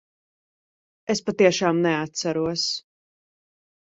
Es 1.15 1.19
patiešām 1.27 1.83
neatceros. 1.85 2.63